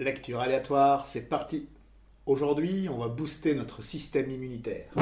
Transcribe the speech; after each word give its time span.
Lecture 0.00 0.40
aléatoire, 0.40 1.04
c'est 1.04 1.28
parti. 1.28 1.68
Aujourd'hui, 2.24 2.88
on 2.90 2.96
va 2.96 3.08
booster 3.08 3.54
notre 3.54 3.82
système 3.82 4.30
immunitaire. 4.30 4.94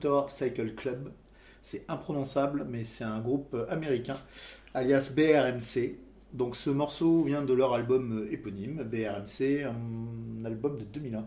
Motorcycle 0.00 0.74
Club. 0.74 1.12
C'est 1.60 1.84
imprononçable, 1.88 2.66
mais 2.68 2.84
c'est 2.84 3.04
un 3.04 3.20
groupe 3.20 3.54
américain, 3.68 4.16
alias 4.72 5.12
BRMC. 5.14 5.98
Donc 6.32 6.56
ce 6.56 6.70
morceau 6.70 7.24
vient 7.24 7.42
de 7.42 7.52
leur 7.52 7.74
album 7.74 8.26
éponyme, 8.30 8.82
BRMC, 8.82 9.64
un 9.64 10.44
album 10.46 10.78
de 10.78 10.84
2001, 10.84 11.26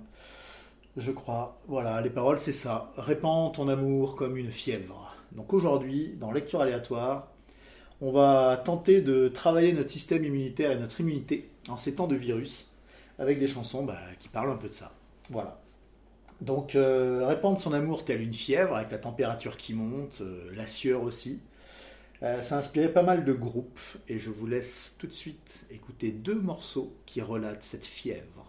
je 0.98 1.12
crois. 1.12 1.62
Voilà, 1.68 2.02
les 2.02 2.10
paroles 2.10 2.40
c'est 2.40 2.52
ça. 2.52 2.92
Répands 2.98 3.52
ton 3.52 3.68
amour 3.68 4.16
comme 4.16 4.38
une 4.38 4.52
fièvre. 4.52 5.14
Donc 5.34 5.54
aujourd'hui, 5.54 6.16
dans 6.20 6.32
Lecture 6.32 6.62
aléatoire, 6.62 7.28
on 8.02 8.12
va 8.12 8.58
tenter 8.58 9.02
de 9.02 9.28
travailler 9.28 9.74
notre 9.74 9.92
système 9.92 10.26
immunitaire 10.26 10.72
et 10.72 10.80
notre 10.80 11.00
immunité 11.00 11.52
en 11.68 11.78
ces 11.78 11.94
temps 11.94 12.08
de 12.08 12.16
virus 12.16 12.74
avec 13.20 13.38
des 13.38 13.48
chansons 13.48 13.84
bah, 13.84 14.00
qui 14.20 14.30
parlent 14.30 14.50
un 14.50 14.58
peu 14.58 14.70
de 14.70 14.74
ça. 14.74 14.92
Voilà. 15.30 15.63
Donc, 16.42 16.76
euh, 16.76 17.26
répandre 17.26 17.60
son 17.60 17.74
amour 17.74 18.06
tel 18.06 18.22
une 18.22 18.34
fièvre, 18.34 18.76
avec 18.76 18.92
la 18.92 18.98
température 18.98 19.58
qui 19.58 19.74
monte, 19.74 20.22
euh, 20.22 20.52
la 20.56 20.68
sueur 20.68 21.04
aussi. 21.04 21.42
Euh, 22.22 22.42
ça 22.42 22.56
a 22.56 22.60
inspiré 22.60 22.90
pas 22.90 23.04
mal 23.04 23.26
de 23.26 23.34
groupes, 23.34 23.80
et 24.08 24.20
je 24.20 24.30
vous 24.30 24.48
laisse 24.48 24.96
tout 24.98 25.08
de 25.08 25.14
suite 25.14 25.66
écouter 25.70 26.12
deux 26.12 26.40
morceaux 26.40 26.96
qui 27.06 27.22
relatent 27.22 27.64
cette 27.64 27.86
fièvre. 27.86 28.46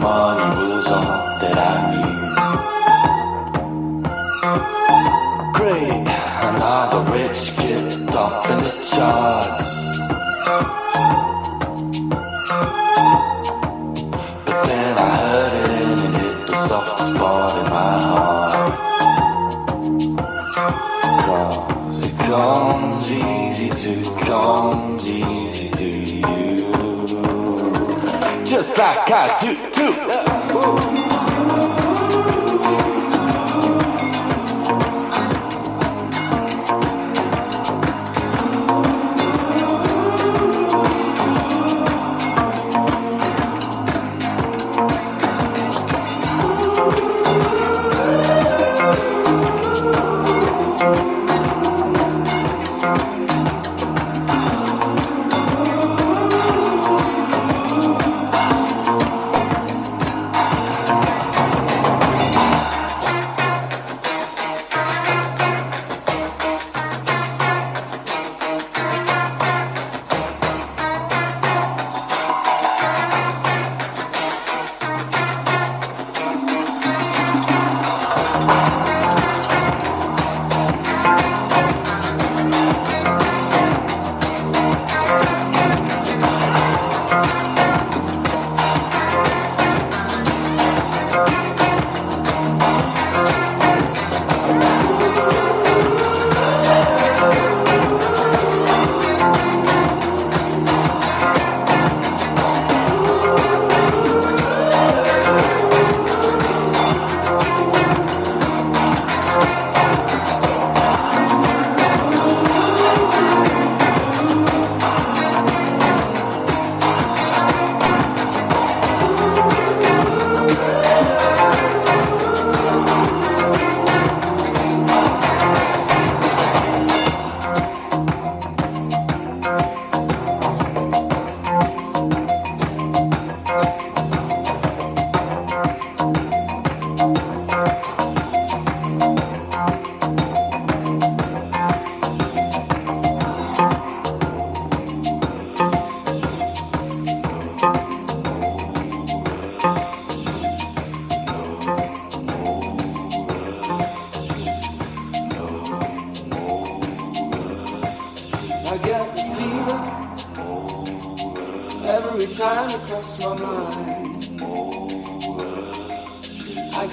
money 0.00 0.72
was 0.72 0.86
all 0.86 1.38
that 1.40 1.58
I 1.58 1.74
knew. 1.90 2.10
Great, 5.58 6.06
another 6.48 7.02
rich 7.12 7.42
kid 7.56 8.08
up 8.10 8.48
in 8.48 8.58
the 8.64 8.72
charts. 8.90 9.68
But 14.46 14.58
then 14.66 14.94
I 14.96 15.00
heard 15.18 15.52
it 15.52 15.70
and 15.70 16.16
it 16.16 16.20
hit 16.20 16.36
the 16.46 16.56
soft 16.66 16.98
spot 17.14 17.52
in 17.60 17.66
my 17.70 17.92
heart. 18.08 18.72
Cause 21.26 21.98
it 22.04 22.16
comes 22.18 23.04
easy 23.10 23.68
to, 23.82 23.92
comes 24.24 25.06
easy 25.06 25.68
to. 25.70 25.99
Saca, 28.74 29.38
tu, 29.40 29.56
tu. 29.72 30.99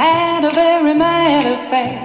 had 0.00 0.44
a 0.46 0.52
very 0.54 0.94
mad 0.94 1.44
affair. 1.56 2.00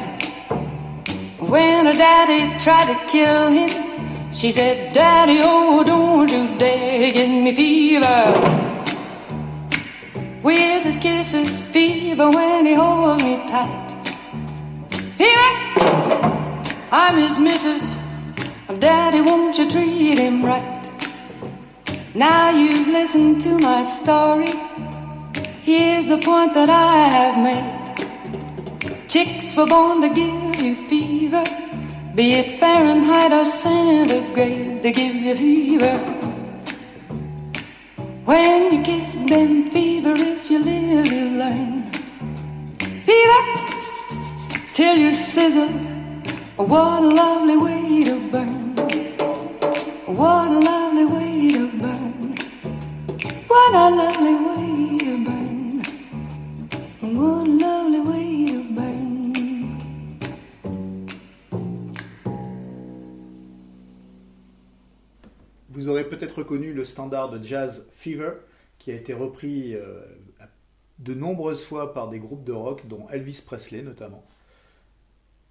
When 1.40 1.86
her 1.86 1.94
daddy 1.94 2.60
tried 2.62 2.88
to 2.92 2.98
kill 3.10 3.48
him, 3.48 4.34
she 4.34 4.52
said, 4.52 4.92
Daddy, 4.92 5.40
oh, 5.42 5.82
don't 5.86 6.30
you 6.30 6.58
dare 6.58 7.14
give 7.14 7.30
me 7.30 7.56
fever. 7.56 8.24
With 10.44 10.84
his 10.84 10.98
kisses, 10.98 11.62
fever 11.72 12.30
when 12.30 12.66
he 12.66 12.74
holds 12.74 13.24
me 13.24 13.38
tight. 13.48 13.92
Fever, 15.18 15.56
I'm 16.92 17.18
his 17.18 17.40
missus. 17.40 17.86
Daddy, 18.80 19.22
won't 19.22 19.58
you 19.58 19.72
treat 19.72 20.18
him 20.18 20.44
right? 20.44 20.84
Now 22.14 22.50
you've 22.50 22.90
listened 22.90 23.42
to 23.44 23.58
my 23.58 23.86
story. 24.02 24.54
Here's 25.64 26.08
the 26.08 26.18
point 26.18 26.54
that 26.56 26.70
I 26.70 27.08
have 27.08 27.38
made. 27.42 27.85
Chicks 29.16 29.56
were 29.56 29.66
born 29.66 30.02
to 30.02 30.10
give 30.10 30.56
you 30.62 30.76
fever, 30.90 31.46
be 32.16 32.34
it 32.34 32.60
Fahrenheit 32.60 33.32
or 33.32 33.46
centigrade, 33.46 34.84
they 34.84 34.92
give 34.92 35.16
you 35.16 35.36
fever. 35.38 35.98
When 38.26 38.74
you 38.74 38.84
kiss 38.84 39.14
them, 39.30 39.72
fever, 39.72 40.16
if 40.18 40.52
you 40.52 40.60
live, 40.60 41.08
you 41.14 41.30
learn. 41.30 41.94
Fever, 43.06 43.44
till 44.74 44.98
you're 44.98 45.14
sizzled. 45.14 45.86
What 46.58 47.04
a 47.04 47.08
lovely 47.08 47.56
way 47.56 48.04
to 48.04 48.20
burn. 48.30 48.76
What 50.08 50.50
a 50.50 50.60
lovely 50.60 51.06
way 51.06 51.54
to 51.54 51.68
burn. 51.84 52.38
What 53.48 53.76
a 53.76 53.90
lovely 53.96 54.36
way 54.48 54.98
to 55.06 55.14
burn. 55.26 55.84
What 57.16 57.48
a 57.48 57.52
lovely 57.64 58.02
way 58.02 58.25
Vous 65.76 65.90
aurez 65.90 66.08
peut-être 66.08 66.38
reconnu 66.38 66.74
le 66.74 66.86
standard 66.86 67.30
de 67.30 67.44
jazz 67.44 67.86
Fever, 67.92 68.32
qui 68.78 68.92
a 68.92 68.96
été 68.96 69.14
repris 69.14 69.76
euh, 69.76 70.00
de 71.00 71.14
nombreuses 71.14 71.66
fois 71.66 71.94
par 71.94 72.08
des 72.08 72.18
groupes 72.18 72.46
de 72.46 72.54
rock, 72.54 72.88
dont 72.88 73.10
Elvis 73.10 73.42
Presley 73.46 73.82
notamment. 73.82 74.26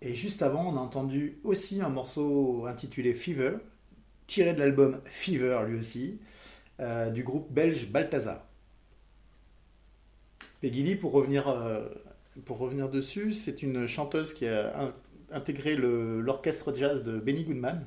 Et 0.00 0.14
juste 0.14 0.40
avant, 0.40 0.73
on 0.73 0.78
a 0.78 0.81
entendu 0.81 1.37
aussi 1.45 1.83
un 1.83 1.90
morceau 1.90 2.64
intitulé 2.66 3.12
Fever, 3.12 3.57
tiré 4.26 4.54
de 4.54 4.61
l'album 4.61 4.99
Fever 5.04 5.61
lui 5.69 5.78
aussi, 5.78 6.19
euh, 6.81 7.11
du 7.11 7.23
groupe 7.23 7.52
belge 7.52 7.90
Balthazar. 7.90 8.43
Peggy 10.62 10.83
Lee, 10.85 10.97
pour 10.97 11.12
revenir, 11.12 11.49
euh, 11.49 11.87
pour 12.47 12.57
revenir 12.59 12.88
dessus, 12.88 13.33
c'est 13.35 13.62
une 13.62 13.87
chanteuse 13.87 14.33
qui 14.33 14.47
a 14.47 14.75
in- 14.81 14.95
intégré 15.33 15.76
l'orchestre 15.76 16.75
jazz 16.75 17.02
de 17.02 17.19
Benny 17.19 17.45
Goodman, 17.45 17.85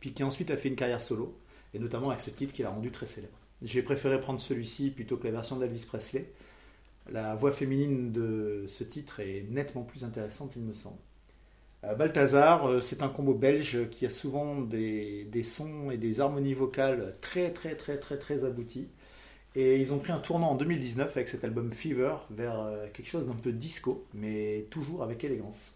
puis 0.00 0.12
qui 0.12 0.22
ensuite 0.22 0.50
a 0.50 0.56
fait 0.58 0.68
une 0.68 0.76
carrière 0.76 1.00
solo, 1.00 1.38
et 1.74 1.78
notamment 1.78 2.10
avec 2.10 2.20
ce 2.20 2.30
titre 2.30 2.52
qui 2.52 2.62
l'a 2.62 2.70
rendu 2.70 2.90
très 2.90 3.06
célèbre. 3.06 3.36
J'ai 3.62 3.82
préféré 3.82 4.20
prendre 4.20 4.40
celui-ci 4.40 4.90
plutôt 4.90 5.16
que 5.16 5.24
la 5.24 5.32
version 5.32 5.56
d'Elvis 5.56 5.84
Presley. 5.86 6.32
La 7.10 7.34
voix 7.34 7.52
féminine 7.52 8.12
de 8.12 8.64
ce 8.66 8.84
titre 8.84 9.20
est 9.20 9.46
nettement 9.50 9.82
plus 9.82 10.04
intéressante, 10.04 10.54
il 10.56 10.62
me 10.62 10.72
semble. 10.72 10.98
Euh, 11.84 11.94
Balthazar, 11.94 12.68
euh, 12.68 12.80
c'est 12.80 13.02
un 13.02 13.08
combo 13.08 13.34
belge 13.34 13.88
qui 13.90 14.06
a 14.06 14.10
souvent 14.10 14.60
des, 14.60 15.24
des 15.24 15.42
sons 15.42 15.90
et 15.90 15.96
des 15.96 16.20
harmonies 16.20 16.54
vocales 16.54 17.16
très 17.20 17.52
très 17.52 17.76
très 17.76 17.98
très 17.98 18.18
très 18.18 18.44
aboutis. 18.44 18.88
Et 19.54 19.80
ils 19.80 19.92
ont 19.92 19.98
pris 19.98 20.12
un 20.12 20.18
tournant 20.18 20.50
en 20.50 20.54
2019 20.56 21.14
avec 21.16 21.28
cet 21.28 21.44
album 21.44 21.72
Fever 21.72 22.14
vers 22.30 22.60
euh, 22.60 22.86
quelque 22.92 23.08
chose 23.08 23.26
d'un 23.26 23.34
peu 23.34 23.52
disco, 23.52 24.06
mais 24.14 24.66
toujours 24.70 25.02
avec 25.02 25.24
élégance. 25.24 25.72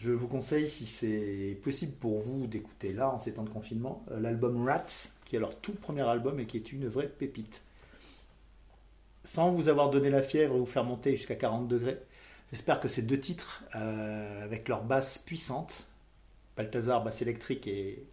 Je 0.00 0.10
vous 0.10 0.26
conseille, 0.26 0.68
si 0.68 0.86
c'est 0.86 1.56
possible 1.62 1.92
pour 1.92 2.20
vous, 2.20 2.48
d'écouter 2.48 2.92
là, 2.92 3.10
en 3.10 3.18
ces 3.18 3.34
temps 3.34 3.44
de 3.44 3.50
confinement, 3.50 4.04
euh, 4.10 4.18
l'album 4.18 4.66
Rats, 4.66 5.08
qui 5.24 5.36
est 5.36 5.38
leur 5.38 5.54
tout 5.60 5.74
premier 5.74 6.02
album 6.02 6.40
et 6.40 6.46
qui 6.46 6.56
est 6.56 6.72
une 6.72 6.88
vraie 6.88 7.08
pépite. 7.08 7.62
Sans 9.22 9.52
vous 9.52 9.68
avoir 9.68 9.90
donné 9.90 10.10
la 10.10 10.22
fièvre 10.22 10.56
et 10.56 10.58
vous 10.58 10.66
faire 10.66 10.84
monter 10.84 11.14
jusqu'à 11.14 11.36
40 11.36 11.68
degrés, 11.68 12.00
J'espère 12.52 12.80
que 12.80 12.88
ces 12.88 13.02
deux 13.02 13.20
titres, 13.20 13.64
euh, 13.76 14.44
avec 14.44 14.68
leur 14.68 14.82
basse 14.82 15.18
puissante, 15.18 15.84
Balthazar 16.56 17.04
basse 17.04 17.22
électrique 17.22 17.68
et 17.68 18.04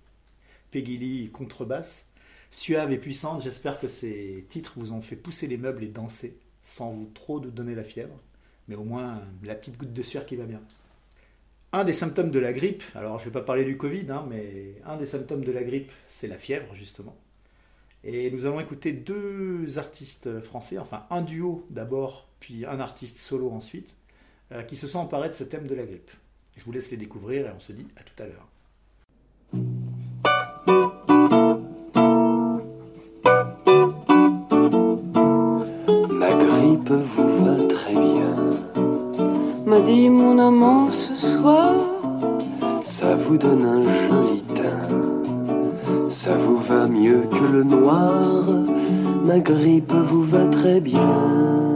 Peggy 0.69 0.97
Lee 0.99 1.31
contrebasse, 1.31 2.05
suave 2.51 2.91
et 2.91 2.99
puissante, 2.99 3.41
j'espère 3.41 3.79
que 3.79 3.87
ces 3.87 4.45
titres 4.47 4.73
vous 4.77 4.91
ont 4.91 5.01
fait 5.01 5.15
pousser 5.15 5.47
les 5.47 5.57
meubles 5.57 5.83
et 5.83 5.87
danser, 5.87 6.37
sans 6.61 6.91
vous 6.91 7.09
trop 7.15 7.39
donner 7.39 7.73
la 7.73 7.83
fièvre, 7.83 8.19
mais 8.67 8.75
au 8.75 8.83
moins 8.83 9.23
la 9.41 9.55
petite 9.55 9.77
goutte 9.77 9.93
de 9.93 10.03
sueur 10.03 10.25
qui 10.25 10.35
va 10.35 10.45
bien. 10.45 10.61
Un 11.73 11.83
des 11.83 11.93
symptômes 11.93 12.31
de 12.31 12.39
la 12.39 12.53
grippe, 12.53 12.83
alors 12.95 13.19
je 13.19 13.25
ne 13.25 13.29
vais 13.29 13.39
pas 13.39 13.45
parler 13.45 13.65
du 13.65 13.77
Covid, 13.77 14.07
hein, 14.09 14.25
mais 14.29 14.75
un 14.85 14.97
des 14.97 15.05
symptômes 15.05 15.43
de 15.43 15.51
la 15.51 15.63
grippe, 15.63 15.91
c'est 16.07 16.27
la 16.27 16.37
fièvre, 16.37 16.73
justement. 16.75 17.15
Et 18.03 18.31
nous 18.31 18.45
allons 18.45 18.59
écouter 18.59 18.93
deux 18.93 19.77
artistes 19.77 20.39
français, 20.41 20.77
enfin 20.77 21.05
un 21.09 21.21
duo 21.21 21.65
d'abord, 21.69 22.29
puis 22.39 22.65
un 22.65 22.79
artiste 22.79 23.17
solo 23.17 23.51
ensuite 23.51 23.97
euh, 24.53 24.63
qui 24.63 24.77
se 24.77 24.87
sont 24.87 24.99
emparés 24.99 25.27
de 25.27 25.33
ce 25.33 25.43
thème 25.43 25.67
de 25.67 25.75
la 25.75 25.85
grippe. 25.85 26.11
Je 26.55 26.63
vous 26.63 26.71
laisse 26.71 26.89
les 26.89 26.97
découvrir 26.97 27.47
et 27.47 27.51
on 27.53 27.59
se 27.59 27.73
dit 27.73 27.85
à 27.97 28.03
tout 28.03 28.23
à 28.23 28.27
l'heure. 28.27 28.47
Ma 36.09 36.31
grippe 36.33 36.89
vous 36.89 37.45
va 37.45 37.67
très 37.75 37.93
bien, 37.93 38.35
M'a 39.65 39.81
dit 39.81 40.09
mon 40.09 40.39
amant 40.39 40.91
ce 40.93 41.15
soir, 41.17 41.56
vous 43.27 43.37
donne 43.37 43.65
un 43.65 43.83
joli 43.83 44.41
teint. 44.55 46.09
Ça 46.09 46.37
vous 46.37 46.59
va 46.59 46.87
mieux 46.87 47.23
que 47.29 47.45
le 47.55 47.63
noir, 47.63 48.45
ma 49.25 49.39
grippe 49.39 49.91
vous 49.91 50.23
va 50.23 50.45
très 50.47 50.79
bien. 50.79 51.75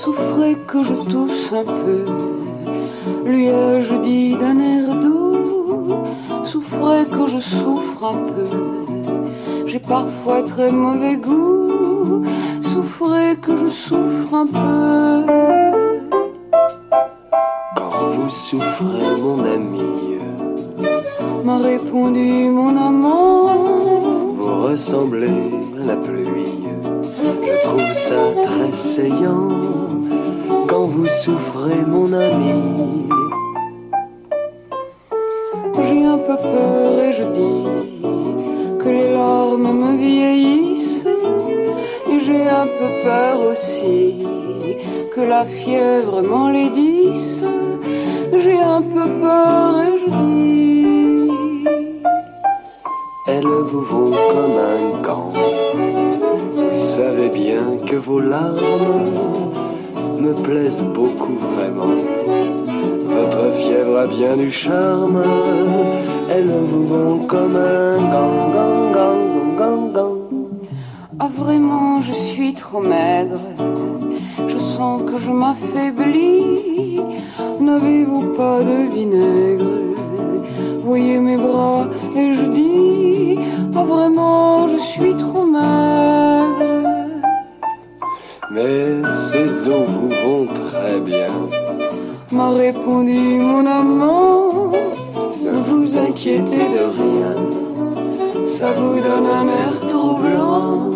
Souffrez 0.00 0.56
que 0.66 0.82
je 0.82 0.94
tousse 1.12 1.52
un 1.52 1.64
peu, 1.64 2.04
lui 3.24 3.46
ai-je 3.46 3.94
dit 4.02 4.34
d'un 4.36 4.58
air 4.58 5.00
doux? 5.00 5.94
Souffrez 6.44 7.04
que 7.06 7.26
je 7.28 7.40
souffre 7.40 8.04
un 8.04 8.18
peu, 8.32 9.66
j'ai 9.66 9.78
parfois 9.78 10.42
très 10.42 10.72
mauvais 10.72 11.16
goût. 11.16 12.24
Souffrez 12.62 13.36
que 13.40 13.52
je 13.56 13.70
souffre 13.70 14.34
un 14.34 14.46
peu. 14.46 15.47
Vous 18.28 18.34
souffrez, 18.50 19.16
mon 19.22 19.42
ami, 19.42 20.18
M'a 21.46 21.56
répondu 21.60 22.50
mon 22.50 22.76
amant. 22.76 24.34
vous 24.36 24.64
ressemblez 24.66 25.40
à 25.80 25.86
la 25.86 25.96
pluie. 25.96 26.52
Je 27.24 27.62
trouve 27.66 27.92
ça 28.08 28.22
très 28.44 28.72
saillant. 28.92 29.48
Quand 30.68 30.88
vous 30.88 31.06
souffrez, 31.24 31.76
mon 31.86 32.12
ami, 32.12 33.08
J'ai 35.78 36.04
un 36.04 36.18
peu 36.18 36.36
peur 36.36 37.00
et 37.00 37.12
je 37.14 37.24
dis 37.38 38.78
que 38.78 38.88
les 38.90 39.10
larmes 39.14 39.72
me 39.72 39.96
vieillissent. 39.96 41.02
Et 42.10 42.20
j'ai 42.26 42.42
un 42.46 42.66
peu 42.78 42.88
peur 43.02 43.36
aussi 43.52 44.26
que 45.14 45.22
la 45.22 45.46
fièvre 45.46 46.20
m'enlaidisse. 46.20 46.97
Comme 53.84 54.58
un 54.58 55.00
gant. 55.02 55.32
Vous 55.34 56.96
savez 56.96 57.28
bien 57.28 57.64
que 57.86 57.96
vos 57.96 58.20
larmes 58.20 58.58
me 60.18 60.32
plaisent 60.42 60.82
beaucoup 60.94 61.38
vraiment. 61.54 61.94
Votre 63.06 63.54
fièvre 63.56 63.98
a 63.98 64.06
bien 64.06 64.36
du 64.36 64.50
charme. 64.50 65.22
Elles 66.30 66.50
vous 66.50 66.86
vont 66.86 67.26
comme 67.26 67.56
un 67.56 67.96
gant, 68.12 68.50
gant, 68.54 68.90
gant, 68.92 69.56
gant, 69.58 69.86
gant. 69.92 70.18
Ah 71.20 71.28
vraiment 71.34 72.00
je 72.02 72.12
suis 72.12 72.54
trop 72.54 72.80
maigre 72.80 73.40
Je 74.46 74.56
sens 74.56 75.02
que 75.02 75.18
je 75.18 75.30
m'affaiblis 75.30 77.00
N'avez-vous 77.60 78.34
pas 78.36 78.60
de 78.62 78.94
vinaigre? 78.94 79.64
Voyez 80.84 81.18
mes 81.18 81.36
bras 81.36 81.86
et 82.14 82.34
je 82.34 82.42
dis 82.42 82.87
vraiment 83.88 84.68
je 84.68 84.80
suis 84.92 85.14
trop 85.16 85.46
maigre 85.46 86.78
Mais 88.50 89.02
ces 89.30 89.48
eaux 89.70 89.88
vous 89.96 90.08
vont 90.24 90.46
très 90.66 91.00
bien. 91.00 91.32
M'a 92.30 92.50
répondu 92.50 93.20
mon 93.50 93.64
amant 93.66 94.72
Ne 95.44 95.54
vous 95.66 95.98
inquiétez 95.98 96.66
de 96.76 96.84
rien. 97.00 97.34
Ça 98.58 98.72
vous 98.72 99.00
donne 99.00 99.26
un 99.40 99.48
air 99.48 99.74
troublant 99.88 100.90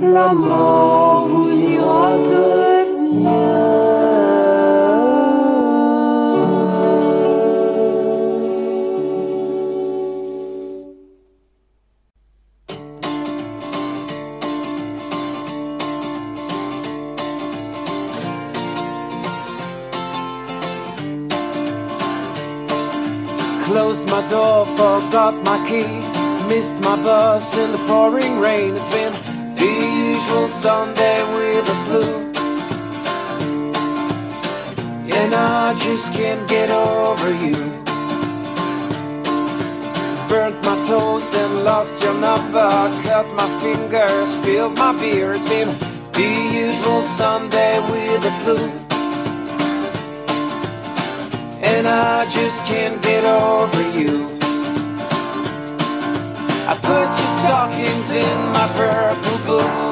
La 0.00 0.32
mort 0.32 1.26
vous 1.28 1.50
ira 1.50 2.10
très 2.28 2.86
bien 3.10 3.87
door, 24.28 24.66
forgot 24.76 25.34
my 25.42 25.58
key. 25.68 25.88
Missed 26.48 26.74
my 26.74 26.96
bus 26.96 27.54
in 27.54 27.72
the 27.72 27.78
pouring 27.86 28.38
rain. 28.38 28.76
It's 28.76 28.94
been 28.94 29.14
the 29.54 29.72
usual 30.12 30.48
Sunday 30.60 31.18
with 31.34 31.66
the 31.66 31.76
flu. 31.84 32.04
And 35.18 35.34
I 35.34 35.74
just 35.74 36.12
can't 36.12 36.48
get 36.48 36.70
over 36.70 37.30
you. 37.30 37.56
Burnt 40.28 40.62
my 40.62 40.76
toast 40.86 41.32
and 41.32 41.64
lost 41.64 42.02
your 42.02 42.14
number. 42.14 42.68
Cut 43.02 43.26
my 43.34 43.48
finger, 43.60 44.08
spilled 44.40 44.76
my 44.76 44.92
beer. 44.92 45.32
It's 45.32 45.48
been 45.48 45.70
the 46.12 46.28
usual 46.66 47.06
Sunday 47.16 47.80
with 47.90 48.22
the 48.22 48.30
flu. 48.44 48.87
And 51.60 51.88
I 51.88 52.24
just 52.30 52.56
can't 52.66 53.02
get 53.02 53.24
over 53.24 53.82
you. 53.90 54.28
I 56.70 56.74
put 56.80 57.08
your 57.18 57.32
stockings 57.40 58.10
in 58.10 58.38
my 58.52 58.68
purple 58.76 59.38
boots. 59.44 59.84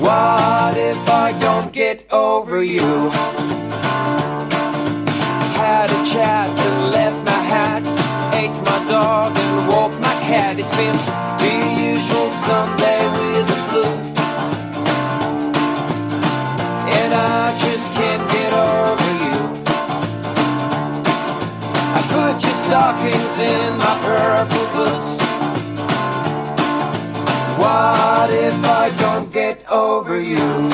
What 0.00 0.76
if 0.76 1.08
I 1.08 1.36
don't 1.40 1.72
get 1.72 2.06
over 2.12 2.62
you? 2.62 3.10
Had 5.58 5.90
a 5.90 6.06
chat 6.12 6.48
and 6.48 6.90
left 6.92 7.24
my 7.26 7.42
hat. 7.52 7.82
Ate 8.32 8.50
my 8.64 8.88
dog 8.88 9.36
and 9.36 9.68
walked 9.68 9.98
my 10.00 10.14
cat. 10.22 10.60
It's 10.60 10.70
been 10.76 10.96
the 11.42 11.52
usual 11.82 12.30
Sunday 12.46 12.95
stockings 22.76 23.38
in 23.38 23.78
my 23.78 23.98
purple 24.02 24.66
boots. 24.74 25.10
What 27.58 28.30
if 28.30 28.64
I 28.66 28.94
don't 28.98 29.32
get 29.32 29.66
over 29.70 30.20
you? 30.20 30.68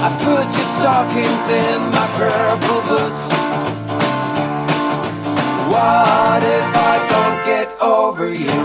I 0.00 0.08
put 0.24 0.46
your 0.56 0.68
stockings 0.78 1.50
in 1.50 1.87
boots. 2.88 3.24
What 5.68 6.42
if 6.56 6.68
I 6.90 6.94
don't 7.12 7.38
get 7.44 7.68
over 7.80 8.28
you? 8.32 8.60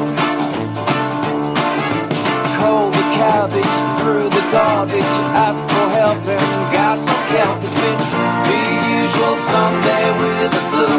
Cold 2.57 2.93
the 2.93 3.05
cabbage, 3.19 3.75
threw 3.99 4.29
the 4.29 4.43
garbage, 4.51 5.13
asked 5.43 5.65
for 5.73 5.87
help 5.99 6.23
and 6.25 6.51
got 6.71 6.97
some 6.99 7.23
been 7.33 7.99
the 8.47 8.59
usual 9.01 9.35
Sunday 9.51 10.05
with 10.21 10.51
the 10.55 10.63
flu. 10.71 10.91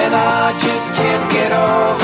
And 0.00 0.14
I 0.14 0.52
just 0.60 0.88
can't 0.98 1.32
get 1.32 1.52
over 1.52 1.99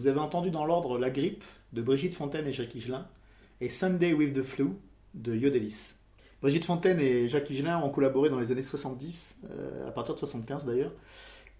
Vous 0.00 0.06
avez 0.06 0.18
entendu 0.18 0.50
dans 0.50 0.64
l'ordre 0.64 0.98
La 0.98 1.10
grippe 1.10 1.44
de 1.74 1.82
Brigitte 1.82 2.14
Fontaine 2.14 2.46
et 2.46 2.54
Jacques 2.54 2.74
Higelin 2.74 3.06
et 3.60 3.68
Sunday 3.68 4.14
with 4.14 4.32
the 4.32 4.42
Flu 4.42 4.68
de 5.12 5.36
Yodelis. 5.36 5.92
Brigitte 6.40 6.64
Fontaine 6.64 6.98
et 7.00 7.28
Jacques 7.28 7.50
Higelin 7.50 7.82
ont 7.82 7.90
collaboré 7.90 8.30
dans 8.30 8.40
les 8.40 8.50
années 8.50 8.62
70, 8.62 9.40
euh, 9.50 9.88
à 9.88 9.90
partir 9.90 10.14
de 10.14 10.18
75 10.18 10.64
d'ailleurs. 10.64 10.94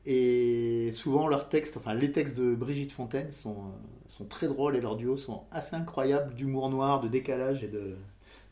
Et 0.07 0.90
souvent 0.94 1.29
leurs 1.29 1.50
textes, 1.50 1.76
enfin 1.76 1.92
les 1.92 2.12
textes 2.12 2.38
de 2.38 2.55
Brigitte 2.55 2.92
Fontaine 2.92 3.31
sont, 3.31 3.50
euh, 3.50 4.09
sont 4.09 4.24
très 4.24 4.48
drôles 4.48 4.74
et 4.74 4.81
leurs 4.81 4.96
duos 4.96 5.18
sont 5.18 5.44
assez 5.50 5.76
incroyables, 5.76 6.33
d'humour 6.33 6.70
noir, 6.70 7.03
de 7.03 7.09
décalage 7.09 7.62
et 7.62 7.68
de, 7.68 7.94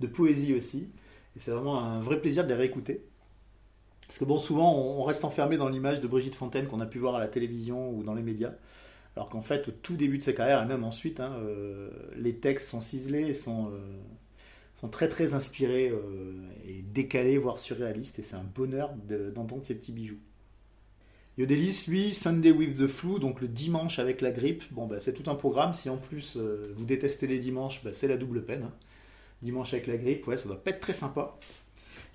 de 0.00 0.06
poésie 0.06 0.52
aussi. 0.52 0.90
Et 1.34 1.40
c'est 1.40 1.52
vraiment 1.52 1.80
un 1.80 1.98
vrai 2.00 2.20
plaisir 2.20 2.44
de 2.44 2.50
les 2.50 2.56
réécouter. 2.56 3.06
Parce 4.06 4.18
que 4.18 4.26
bon, 4.26 4.38
souvent 4.38 4.76
on 4.76 5.02
reste 5.04 5.24
enfermé 5.24 5.56
dans 5.56 5.70
l'image 5.70 6.02
de 6.02 6.08
Brigitte 6.08 6.34
Fontaine 6.34 6.66
qu'on 6.66 6.80
a 6.80 6.86
pu 6.86 6.98
voir 6.98 7.14
à 7.14 7.20
la 7.20 7.28
télévision 7.28 7.90
ou 7.92 8.02
dans 8.02 8.12
les 8.12 8.22
médias. 8.22 8.52
Alors 9.16 9.28
qu'en 9.28 9.42
fait, 9.42 9.68
au 9.68 9.72
tout 9.72 9.96
début 9.96 10.18
de 10.18 10.22
sa 10.22 10.32
carrière, 10.32 10.62
et 10.62 10.66
même 10.66 10.84
ensuite, 10.84 11.20
hein, 11.20 11.36
euh, 11.40 11.90
les 12.16 12.36
textes 12.36 12.68
sont 12.68 12.80
ciselés 12.80 13.30
et 13.30 13.48
euh, 13.48 13.72
sont, 14.74 14.88
très 14.88 15.08
très 15.08 15.34
inspirés 15.34 15.88
euh, 15.88 16.34
et 16.66 16.82
décalés, 16.82 17.36
voire 17.36 17.58
surréalistes, 17.58 18.18
et 18.18 18.22
c'est 18.22 18.36
un 18.36 18.46
bonheur 18.54 18.94
d'entendre 19.34 19.64
ces 19.64 19.74
petits 19.74 19.92
bijoux. 19.92 20.20
Yodelis, 21.36 21.84
lui, 21.88 22.14
Sunday 22.14 22.50
with 22.50 22.78
the 22.78 22.86
Flu, 22.86 23.18
donc 23.20 23.40
le 23.40 23.48
dimanche 23.48 23.98
avec 23.98 24.20
la 24.20 24.30
grippe, 24.30 24.64
bon, 24.72 24.86
bah, 24.86 25.00
c'est 25.00 25.12
tout 25.12 25.30
un 25.30 25.36
programme. 25.36 25.72
Si 25.72 25.88
en 25.88 25.96
plus 25.96 26.36
vous 26.36 26.84
détestez 26.84 27.28
les 27.28 27.38
dimanches, 27.38 27.82
bah, 27.84 27.90
c'est 27.92 28.08
la 28.08 28.16
double 28.16 28.44
peine. 28.44 28.64
Hein. 28.64 28.72
Dimanche 29.42 29.72
avec 29.72 29.86
la 29.86 29.96
grippe, 29.96 30.26
ouais, 30.26 30.36
ça 30.36 30.48
va 30.48 30.56
pas 30.56 30.70
être 30.70 30.80
très 30.80 30.92
sympa. 30.92 31.38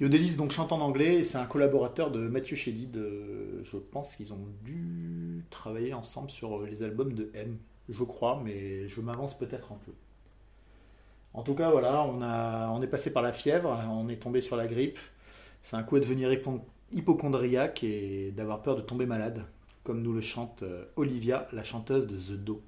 Yodelis, 0.03 0.35
donc 0.35 0.51
chante 0.51 0.73
en 0.73 0.81
anglais, 0.81 1.23
c'est 1.23 1.37
un 1.37 1.45
collaborateur 1.45 2.11
de 2.11 2.27
Mathieu 2.27 2.57
Chédid. 2.57 2.97
Euh, 2.97 3.61
je 3.63 3.77
pense 3.77 4.17
qu'ils 4.17 4.33
ont 4.33 4.47
dû 4.65 5.45
travailler 5.49 5.93
ensemble 5.93 6.29
sur 6.29 6.57
euh, 6.57 6.67
les 6.67 6.83
albums 6.83 7.13
de 7.13 7.31
M, 7.33 7.57
je 7.87 8.03
crois, 8.03 8.41
mais 8.43 8.89
je 8.89 8.99
m'avance 8.99 9.37
peut-être 9.37 9.71
un 9.71 9.77
peu. 9.85 9.93
En 11.33 11.41
tout 11.41 11.53
cas, 11.53 11.71
voilà, 11.71 12.03
on, 12.03 12.21
a, 12.21 12.69
on 12.71 12.81
est 12.81 12.87
passé 12.87 13.13
par 13.13 13.23
la 13.23 13.31
fièvre, 13.31 13.69
on 13.91 14.09
est 14.09 14.21
tombé 14.21 14.41
sur 14.41 14.57
la 14.57 14.67
grippe. 14.67 14.99
C'est 15.61 15.77
un 15.77 15.83
coup 15.83 15.95
à 15.95 16.01
devenir 16.01 16.29
hypochondriaque 16.91 17.85
et 17.85 18.31
d'avoir 18.31 18.61
peur 18.61 18.75
de 18.75 18.81
tomber 18.81 19.05
malade, 19.05 19.45
comme 19.85 20.01
nous 20.01 20.11
le 20.11 20.19
chante 20.19 20.63
euh, 20.63 20.83
Olivia, 20.97 21.47
la 21.53 21.63
chanteuse 21.63 22.07
de 22.07 22.17
The 22.17 22.43
Do. 22.43 22.61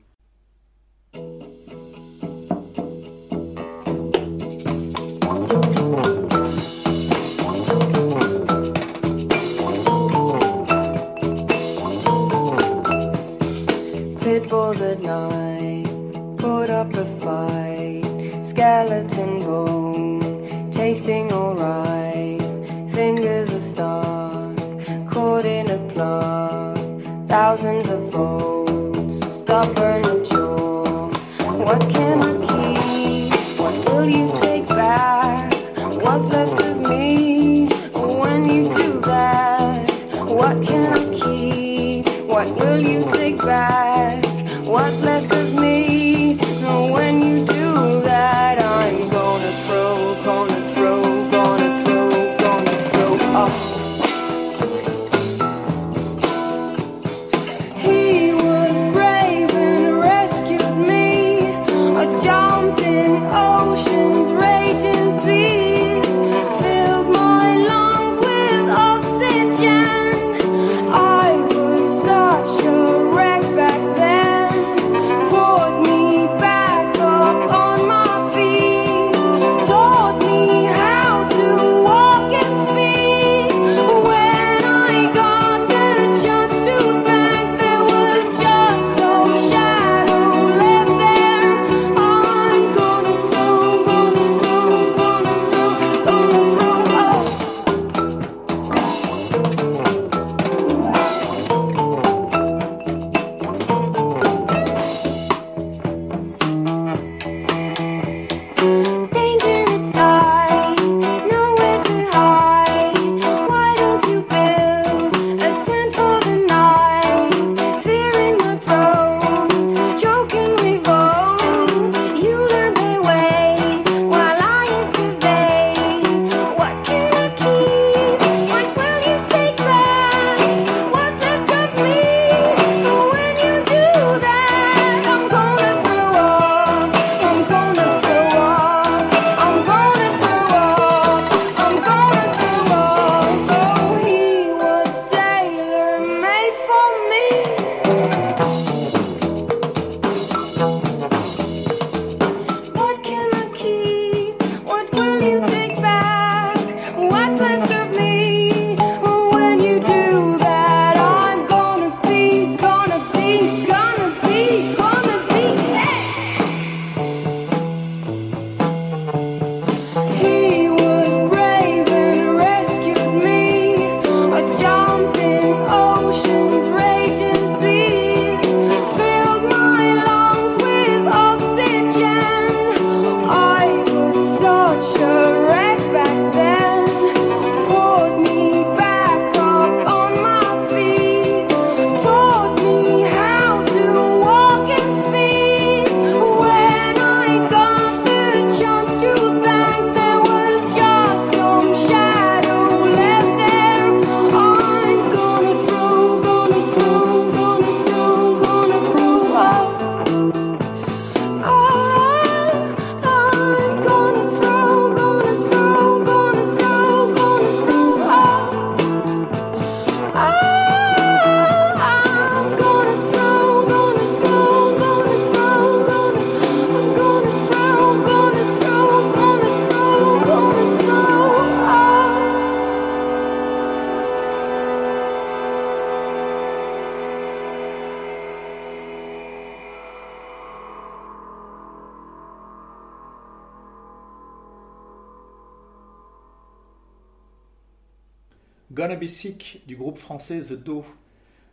Du 249.68 249.76
groupe 249.76 250.00
français 250.00 250.40
The 250.40 250.54
Do. 250.54 250.84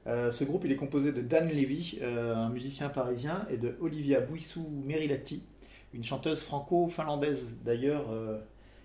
Euh, 0.06 0.32
ce 0.32 0.42
groupe 0.42 0.62
il 0.64 0.72
est 0.72 0.76
composé 0.76 1.12
de 1.12 1.20
Dan 1.20 1.48
Levy, 1.48 1.98
euh, 2.00 2.34
un 2.34 2.48
musicien 2.48 2.88
parisien, 2.88 3.46
et 3.50 3.58
de 3.58 3.76
Olivia 3.82 4.20
Bouissou 4.20 4.66
Merilati, 4.86 5.42
une 5.92 6.02
chanteuse 6.02 6.42
franco-finlandaise. 6.42 7.56
D'ailleurs, 7.62 8.06
euh, 8.10 8.38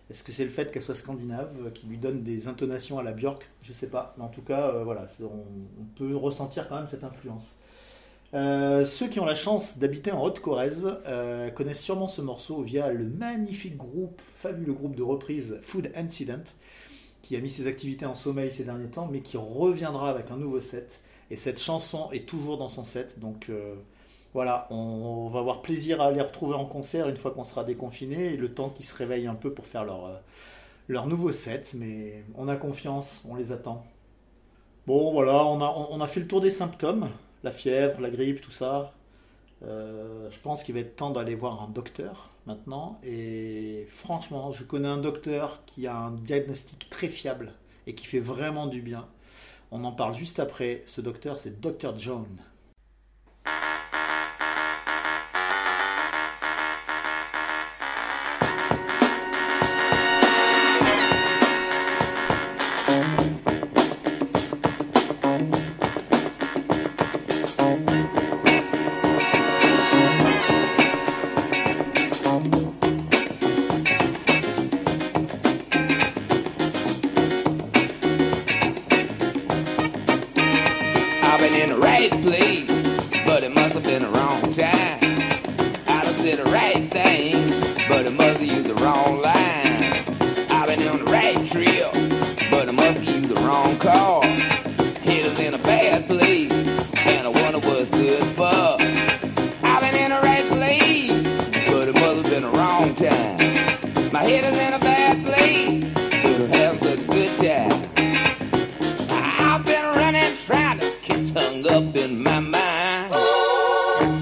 est-ce 0.09 0.21
que 0.21 0.33
c'est 0.33 0.43
le 0.43 0.49
fait 0.49 0.69
qu'elle 0.69 0.81
soit 0.81 0.95
scandinave 0.95 1.71
qui 1.73 1.87
lui 1.87 1.97
donne 1.97 2.23
des 2.23 2.49
intonations 2.49 2.99
à 2.99 3.03
la 3.03 3.13
Björk? 3.13 3.47
Je 3.61 3.69
ne 3.69 3.73
sais 3.73 3.87
pas, 3.87 4.13
mais 4.17 4.25
en 4.25 4.29
tout 4.29 4.41
cas, 4.41 4.71
voilà, 4.83 5.05
on, 5.21 5.25
on, 5.25 5.85
peut 5.95 6.15
ressentir 6.17 6.67
quand 6.67 6.75
même 6.75 6.89
cette 6.89 7.05
influence. 7.05 7.55
ceux 8.33 9.07
qui 9.07 9.21
ont 9.21 9.25
la 9.25 9.35
chance 9.35 9.79
d'habiter 9.79 10.11
en 10.11 10.21
Haute-Corrèze 10.21 10.89
connaissent 11.55 11.83
sûrement 11.83 12.09
ce 12.09 12.21
morceau 12.21 12.61
via 12.63 12.89
le 12.91 13.05
magnifique 13.05 13.77
groupe, 13.77 14.21
fabuleux 14.35 14.73
groupe 14.73 14.95
de 14.95 15.03
reprise 15.03 15.57
Food 15.61 15.89
Incident, 15.95 16.43
qui 17.21 17.35
a 17.35 17.41
mis 17.41 17.49
ses 17.49 17.67
activités 17.67 18.05
en 18.05 18.15
sommeil 18.15 18.51
ces 18.51 18.63
derniers 18.63 18.89
temps, 18.89 19.07
mais 19.11 19.21
qui 19.21 19.37
reviendra 19.37 20.09
avec 20.09 20.31
un 20.31 20.37
nouveau 20.37 20.59
set. 20.59 21.01
Et 21.29 21.37
cette 21.37 21.59
chanson 21.59 22.09
est 22.11 22.27
toujours 22.27 22.57
dans 22.57 22.69
son 22.69 22.83
set, 22.83 23.19
donc 23.19 23.47
euh, 23.49 23.75
voilà, 24.33 24.67
on, 24.69 25.29
va 25.29 25.39
avoir 25.39 25.61
plaisir 25.61 26.01
à 26.01 26.11
les 26.11 26.21
retrouver 26.21 26.55
en 26.55 26.65
concert 26.65 27.09
une 27.09 27.17
fois 27.17 27.31
qu'on 27.31 27.43
sera 27.43 27.63
déconfiné, 27.63 28.33
et 28.33 28.37
le 28.37 28.53
temps 28.53 28.69
qu'ils 28.69 28.85
se 28.85 28.95
réveillent 28.95 29.27
un 29.27 29.35
peu 29.35 29.53
pour 29.53 29.67
faire 29.67 29.83
leur, 29.83 30.05
euh, 30.05 30.15
leur 30.87 31.07
nouveau 31.07 31.31
set, 31.31 31.73
mais 31.75 32.23
on 32.35 32.47
a 32.47 32.55
confiance, 32.55 33.21
on 33.27 33.35
les 33.35 33.51
attend. 33.51 33.85
Bon 34.85 35.11
voilà, 35.11 35.45
on 35.45 35.61
a, 35.61 35.87
on 35.91 35.99
a 35.99 36.07
fait 36.07 36.21
le 36.21 36.27
tour 36.27 36.39
des 36.39 36.51
symptômes, 36.51 37.09
la 37.43 37.51
fièvre, 37.51 37.99
la 37.99 38.09
grippe, 38.09 38.39
tout 38.39 38.51
ça. 38.51 38.93
Euh, 39.63 40.29
je 40.29 40.39
pense 40.39 40.63
qu'il 40.63 40.75
va 40.75 40.81
être 40.81 40.95
temps 40.95 41.09
d'aller 41.09 41.35
voir 41.35 41.61
un 41.63 41.69
docteur 41.69 42.31
maintenant. 42.45 42.99
Et 43.03 43.87
franchement, 43.89 44.51
je 44.51 44.63
connais 44.63 44.87
un 44.87 44.97
docteur 44.97 45.63
qui 45.65 45.87
a 45.87 45.97
un 45.97 46.11
diagnostic 46.11 46.89
très 46.89 47.07
fiable 47.07 47.53
et 47.87 47.95
qui 47.95 48.05
fait 48.05 48.19
vraiment 48.19 48.67
du 48.67 48.81
bien. 48.81 49.07
On 49.71 49.83
en 49.83 49.91
parle 49.91 50.13
juste 50.15 50.39
après. 50.39 50.81
Ce 50.85 51.01
docteur, 51.01 51.37
c'est 51.39 51.59
Dr. 51.59 51.97
John. 51.97 52.25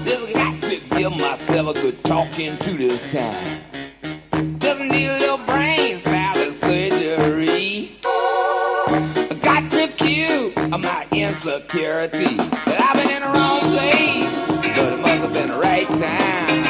Just 0.04 0.32
got 0.32 0.62
to 0.62 0.76
give 0.90 1.12
myself 1.12 1.76
a 1.76 1.80
good 1.80 2.04
talking 2.04 2.58
to 2.58 2.76
this 2.76 3.00
time. 3.12 3.60
Just 4.58 4.80
need 4.80 5.08
a 5.08 5.18
little 5.18 5.38
brain 5.38 6.00
salad 6.02 6.58
surgery. 6.60 7.98
Got 9.42 9.70
to 9.72 9.88
cure 9.96 10.50
my 10.78 11.06
insecurity. 11.12 12.36
That 12.36 12.80
I've 12.80 12.96
been 12.96 13.10
in 13.10 13.22
the 13.22 13.28
wrong 13.28 13.60
place, 13.60 14.76
but 14.76 14.92
it 14.92 15.00
must 15.00 15.22
have 15.22 15.32
been 15.32 15.48
the 15.48 15.58
right 15.58 15.88
time. 15.88 16.65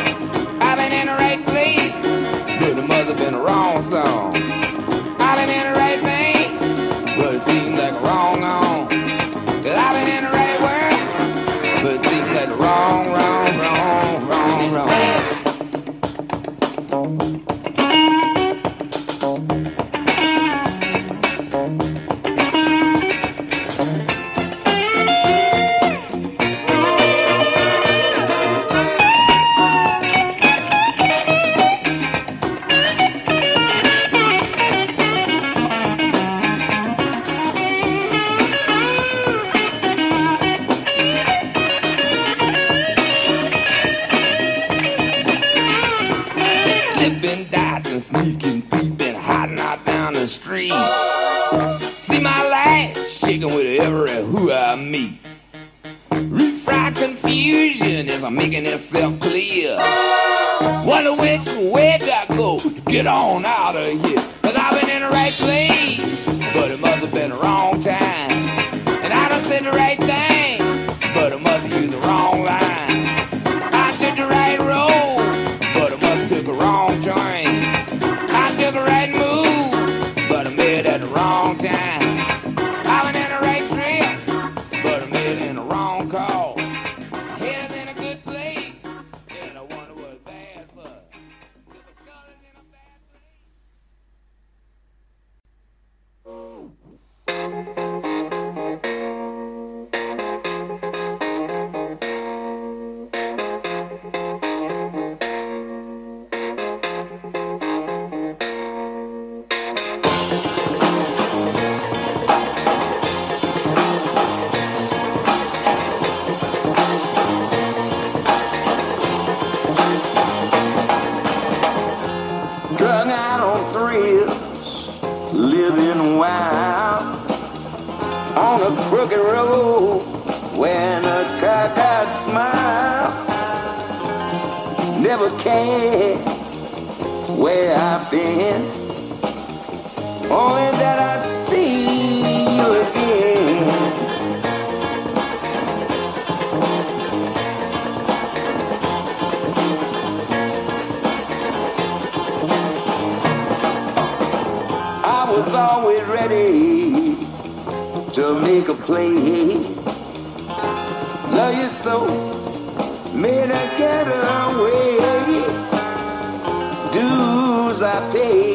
Dues 167.76 167.82
I 167.82 168.12
pay 168.12 168.54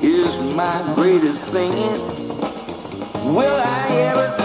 is 0.00 0.54
my 0.54 0.94
greatest 0.94 1.44
sin. 1.50 2.00
Will 3.34 3.56
I 3.60 3.88
ever 3.90 4.43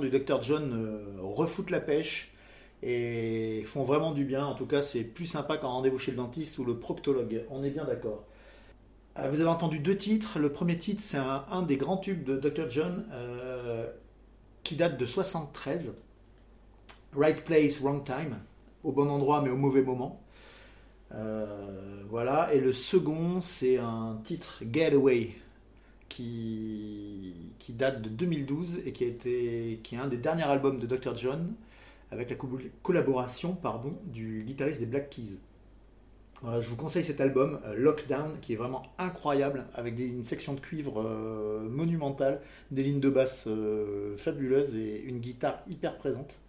du 0.00 0.10
Dr 0.10 0.42
John 0.42 0.72
euh, 0.72 1.20
refoutent 1.20 1.70
la 1.70 1.80
pêche 1.80 2.32
et 2.82 3.64
font 3.66 3.84
vraiment 3.84 4.12
du 4.12 4.24
bien. 4.24 4.44
En 4.44 4.54
tout 4.54 4.66
cas, 4.66 4.82
c'est 4.82 5.04
plus 5.04 5.26
sympa 5.26 5.56
qu'un 5.56 5.68
rendez-vous 5.68 5.98
chez 5.98 6.10
le 6.10 6.16
dentiste 6.16 6.58
ou 6.58 6.64
le 6.64 6.78
proctologue. 6.78 7.44
On 7.50 7.62
est 7.62 7.70
bien 7.70 7.84
d'accord. 7.84 8.24
Euh, 9.18 9.28
Vous 9.28 9.40
avez 9.40 9.50
entendu 9.50 9.78
deux 9.78 9.96
titres. 9.96 10.38
Le 10.38 10.52
premier 10.52 10.78
titre, 10.78 11.02
c'est 11.02 11.18
un, 11.18 11.62
des 11.62 11.76
grands 11.76 11.96
tubes 11.98 12.24
de 12.24 12.36
Dr 12.36 12.70
John 12.70 13.04
euh, 13.12 13.86
qui 14.62 14.76
date 14.76 14.98
de 14.98 15.06
73. 15.06 15.94
Right 17.14 17.44
place, 17.44 17.80
wrong 17.80 18.04
time. 18.04 18.38
Au 18.84 18.92
bon 18.92 19.08
endroit, 19.08 19.42
mais 19.42 19.50
au 19.50 19.56
mauvais 19.56 19.82
moment. 19.82 20.20
Voilà. 22.08 22.52
Et 22.54 22.60
le 22.60 22.72
second, 22.72 23.40
c'est 23.40 23.78
un 23.78 24.18
titre 24.24 24.62
Getaway 24.70 25.30
qui, 26.14 27.34
date 27.70 28.02
de 28.02 28.08
2012 28.08 28.80
et 28.86 28.92
qui, 28.92 29.04
a 29.04 29.06
été, 29.06 29.80
qui 29.82 29.94
est 29.94 29.98
un 29.98 30.08
des 30.08 30.16
derniers 30.18 30.42
albums 30.42 30.78
de 30.78 30.86
Dr. 30.86 31.16
John 31.16 31.54
avec 32.10 32.30
la 32.30 32.36
co- 32.36 32.48
collaboration 32.82 33.54
pardon, 33.54 33.94
du 34.04 34.42
guitariste 34.46 34.80
des 34.80 34.86
Black 34.86 35.10
Keys. 35.10 35.38
Je 36.60 36.68
vous 36.68 36.76
conseille 36.76 37.04
cet 37.04 37.20
album, 37.20 37.60
euh, 37.66 37.76
Lockdown, 37.76 38.32
qui 38.40 38.52
est 38.52 38.56
vraiment 38.56 38.82
incroyable, 38.98 39.64
avec 39.74 39.96
une 39.96 40.24
section 40.24 40.54
de 40.54 40.60
cuivre 40.60 41.00
euh, 41.00 41.68
monumentale, 41.68 42.40
des 42.72 42.82
lignes 42.82 42.98
de 42.98 43.10
basse 43.10 43.44
euh, 43.46 44.16
fabuleuses 44.16 44.74
et 44.74 45.02
une 45.04 45.20
guitare 45.20 45.60
hyper 45.68 45.96
présente. 45.98 46.40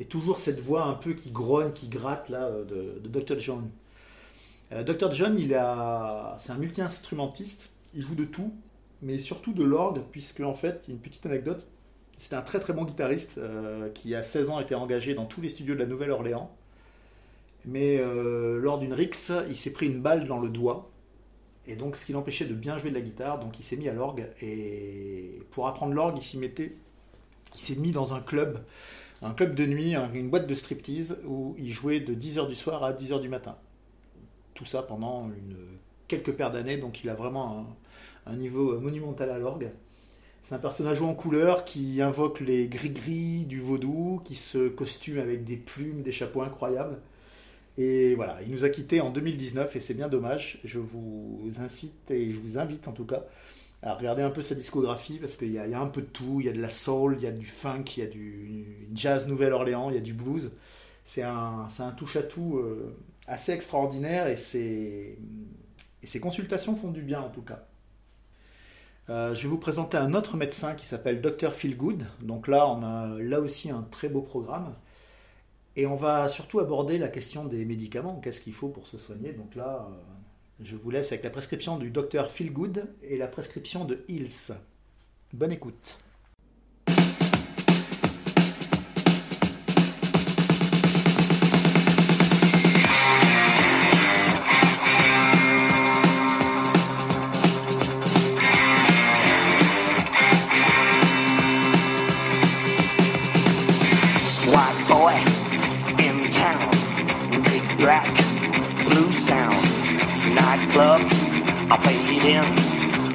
Et 0.00 0.04
toujours 0.04 0.38
cette 0.38 0.60
voix 0.60 0.84
un 0.84 0.92
peu 0.94 1.14
qui 1.14 1.30
grogne, 1.30 1.72
qui 1.72 1.88
gratte 1.88 2.28
là 2.28 2.50
de, 2.50 3.00
de 3.02 3.08
Dr. 3.08 3.38
John. 3.38 3.70
Dr. 4.70 5.12
John, 5.12 5.36
c'est 5.38 6.50
un 6.52 6.58
multi-instrumentiste, 6.58 7.70
il 7.94 8.02
joue 8.02 8.14
de 8.14 8.24
tout, 8.24 8.52
mais 9.02 9.18
surtout 9.18 9.52
de 9.52 9.64
l'orgue, 9.64 10.02
puisque 10.10 10.40
en 10.40 10.54
fait, 10.54 10.84
une 10.88 10.98
petite 10.98 11.24
anecdote, 11.26 11.66
c'était 12.18 12.36
un 12.36 12.42
très 12.42 12.60
très 12.60 12.72
bon 12.72 12.84
guitariste 12.84 13.38
euh, 13.38 13.88
qui 13.90 14.14
à 14.14 14.22
16 14.22 14.50
ans 14.50 14.60
était 14.60 14.74
engagé 14.76 15.14
dans 15.14 15.26
tous 15.26 15.40
les 15.40 15.48
studios 15.48 15.74
de 15.74 15.80
la 15.80 15.86
Nouvelle-Orléans. 15.86 16.50
Mais 17.64 17.98
euh, 17.98 18.58
lors 18.60 18.78
d'une 18.78 18.92
rixe, 18.92 19.32
il 19.48 19.56
s'est 19.56 19.72
pris 19.72 19.86
une 19.86 20.00
balle 20.00 20.24
dans 20.26 20.38
le 20.38 20.48
doigt. 20.48 20.90
Et 21.66 21.76
donc, 21.76 21.94
ce 21.96 22.04
qui 22.06 22.12
l'empêchait 22.12 22.44
de 22.44 22.54
bien 22.54 22.76
jouer 22.78 22.90
de 22.90 22.96
la 22.96 23.00
guitare, 23.00 23.38
donc 23.38 23.58
il 23.60 23.62
s'est 23.62 23.76
mis 23.76 23.88
à 23.88 23.94
l'orgue. 23.94 24.26
Et 24.42 25.40
pour 25.52 25.68
apprendre 25.68 25.94
l'orgue, 25.94 26.18
il 26.18 26.22
s'y 26.24 26.38
mettait. 26.38 26.74
Il 27.54 27.60
s'est 27.60 27.76
mis 27.76 27.92
dans 27.92 28.14
un 28.14 28.20
club, 28.20 28.64
un 29.22 29.32
club 29.32 29.54
de 29.54 29.64
nuit, 29.66 29.94
un- 29.94 30.12
une 30.12 30.28
boîte 30.28 30.46
de 30.48 30.54
striptease, 30.54 31.18
où 31.26 31.54
il 31.58 31.72
jouait 31.72 32.00
de 32.00 32.14
10h 32.14 32.48
du 32.48 32.56
soir 32.56 32.82
à 32.82 32.92
10h 32.92 33.20
du 33.20 33.28
matin. 33.28 33.56
Tout 34.54 34.64
ça 34.64 34.82
pendant 34.82 35.28
une, 35.28 35.56
quelques 36.08 36.32
paires 36.32 36.52
d'années, 36.52 36.76
donc 36.76 37.02
il 37.04 37.10
a 37.10 37.14
vraiment 37.14 37.66
un, 38.26 38.36
niveau 38.36 38.78
monumental 38.80 39.30
à 39.30 39.38
l'orgue. 39.38 39.70
C'est 40.42 40.54
un 40.54 40.58
personnage 40.58 41.02
en 41.02 41.14
couleur 41.14 41.64
qui 41.64 42.02
invoque 42.02 42.40
les 42.40 42.66
gris-gris 42.66 43.44
du 43.44 43.60
vaudou, 43.60 44.20
qui 44.24 44.34
se 44.34 44.68
costume 44.68 45.18
avec 45.18 45.44
des 45.44 45.56
plumes, 45.56 46.02
des 46.02 46.12
chapeaux 46.12 46.42
incroyables. 46.42 46.98
Et 47.78 48.14
voilà, 48.16 48.38
il 48.42 48.50
nous 48.50 48.64
a 48.64 48.68
quittés 48.68 49.00
en 49.00 49.10
2019 49.10 49.76
et 49.76 49.80
c'est 49.80 49.94
bien 49.94 50.08
dommage. 50.08 50.58
Je 50.64 50.78
vous 50.78 51.40
incite 51.58 52.10
et 52.10 52.32
je 52.32 52.38
vous 52.38 52.58
invite 52.58 52.88
en 52.88 52.92
tout 52.92 53.06
cas 53.06 53.24
à 53.82 53.94
regarder 53.94 54.22
un 54.22 54.30
peu 54.30 54.42
sa 54.42 54.54
discographie 54.54 55.18
parce 55.18 55.36
qu'il 55.36 55.50
y, 55.50 55.54
y 55.54 55.58
a 55.58 55.80
un 55.80 55.86
peu 55.86 56.02
de 56.02 56.06
tout. 56.06 56.38
Il 56.40 56.46
y 56.46 56.48
a 56.48 56.52
de 56.52 56.60
la 56.60 56.70
soul, 56.70 57.16
il 57.18 57.24
y 57.24 57.26
a 57.26 57.32
du 57.32 57.46
funk, 57.46 57.84
il 57.96 58.00
y 58.00 58.06
a 58.06 58.08
du 58.08 58.88
jazz 58.94 59.26
Nouvelle-Orléans, 59.26 59.90
il 59.90 59.94
y 59.94 59.98
a 59.98 60.02
du 60.02 60.12
blues. 60.12 60.50
C'est 61.04 61.22
un, 61.22 61.68
c'est 61.70 61.82
un 61.82 61.92
touche-à-tout 61.92 62.58
euh, 62.58 62.96
assez 63.26 63.52
extraordinaire 63.52 64.28
et 64.28 64.36
ses, 64.36 65.18
et 66.02 66.06
ses 66.06 66.20
consultations 66.20 66.76
font 66.76 66.90
du 66.90 67.02
bien 67.02 67.20
en 67.20 67.28
tout 67.28 67.42
cas. 67.42 67.66
Euh, 69.10 69.34
je 69.34 69.42
vais 69.42 69.48
vous 69.48 69.58
présenter 69.58 69.96
un 69.96 70.14
autre 70.14 70.36
médecin 70.36 70.74
qui 70.74 70.86
s'appelle 70.86 71.20
Dr 71.20 71.52
Feelgood. 71.52 72.06
Donc 72.20 72.48
là, 72.48 72.68
on 72.68 72.82
a 72.82 73.18
là 73.18 73.40
aussi 73.40 73.70
un 73.70 73.82
très 73.82 74.08
beau 74.08 74.22
programme. 74.22 74.74
Et 75.74 75.86
on 75.86 75.96
va 75.96 76.28
surtout 76.28 76.60
aborder 76.60 76.98
la 76.98 77.08
question 77.08 77.44
des 77.44 77.64
médicaments. 77.64 78.20
Qu'est-ce 78.20 78.40
qu'il 78.40 78.52
faut 78.52 78.68
pour 78.68 78.86
se 78.86 78.98
soigner? 78.98 79.32
Donc 79.32 79.54
là, 79.54 79.88
euh, 79.88 79.94
je 80.60 80.76
vous 80.76 80.90
laisse 80.90 81.10
avec 81.12 81.24
la 81.24 81.30
prescription 81.30 81.78
du 81.78 81.90
Dr 81.90 82.30
Feelgood 82.30 82.88
et 83.02 83.16
la 83.16 83.26
prescription 83.26 83.84
de 83.84 84.04
Hills. 84.08 84.52
Bonne 85.32 85.52
écoute. 85.52 85.98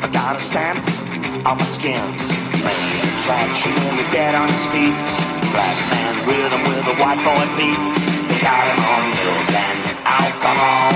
I 0.08 0.10
got 0.10 0.38
a 0.38 0.40
stamp 0.40 0.80
on 1.46 1.58
my 1.58 1.66
skin. 1.76 2.00
Man, 2.64 3.20
attraction 3.20 3.74
and 3.76 4.00
the 4.00 4.08
dead 4.10 4.36
on 4.36 4.48
his 4.48 4.64
feet. 4.72 4.96
Black 5.52 5.76
man 5.92 6.16
rhythm 6.24 6.64
with 6.64 6.88
a 6.88 6.96
white 6.96 7.20
boy 7.28 7.44
beat. 7.60 7.76
They 8.32 8.40
got 8.40 8.72
him 8.72 8.80
on 8.88 9.04
milk 9.20 9.52
and 9.52 9.84
alcohol. 10.08 10.96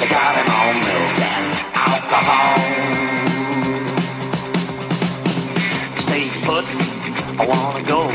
They 0.00 0.08
got 0.10 0.34
him 0.34 0.50
on 0.50 0.82
milk 0.82 1.18
and 1.30 1.46
alcohol. 1.78 2.58
Stay 6.02 6.26
put, 6.42 6.66
I 7.38 7.46
wanna 7.46 7.86
go. 7.86 8.10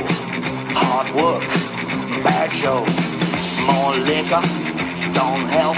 Hard 0.75 1.15
work, 1.15 1.47
bad 2.25 2.51
show. 2.51 2.83
More 3.63 3.95
liquor, 3.95 4.43
don't 5.13 5.47
help. 5.47 5.77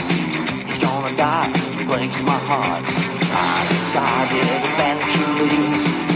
He's 0.68 0.80
gonna 0.80 1.16
die, 1.16 1.52
breaks 1.88 2.22
my 2.22 2.38
heart. 2.38 2.84
I 2.86 3.66
decided 3.72 4.44
eventually 4.74 6.07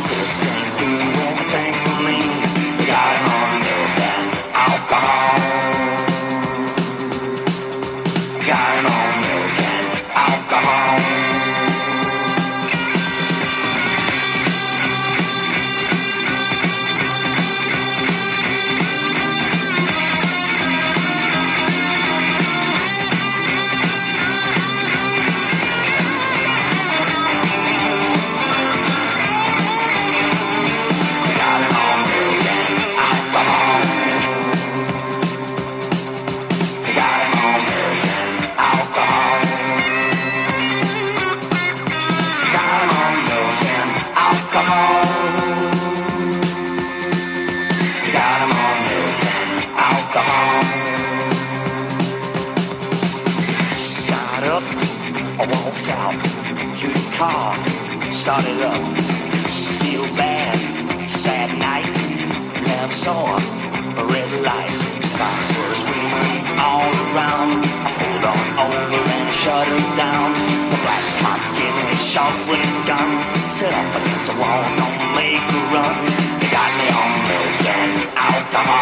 saw 63.03 63.35
a 63.97 64.05
red 64.13 64.31
light. 64.45 64.69
Signs 65.17 65.49
were 65.57 65.73
screaming 65.73 66.45
all 66.61 66.93
around. 67.09 67.65
I 67.81 67.89
pulled 67.97 68.25
on 68.29 68.45
over 68.61 69.01
and 69.17 69.33
shut 69.41 69.67
her 69.67 69.83
down. 69.97 70.33
The 70.69 70.77
black 70.85 71.05
cop 71.21 71.41
gave 71.57 71.73
me 71.81 71.85
a 71.93 71.97
shot 71.97 72.35
with 72.47 72.61
his 72.61 72.77
gun. 72.85 73.09
Set 73.57 73.73
up 73.73 73.89
against 73.97 74.27
the 74.29 74.37
wall, 74.37 74.61
don't 74.77 75.01
make 75.17 75.41
a 75.41 75.61
run. 75.73 75.97
They 76.39 76.49
got 76.53 76.71
me 76.77 76.87
on 77.01 77.11
milk 77.29 77.65
and 77.65 77.93
alcohol. 78.13 78.80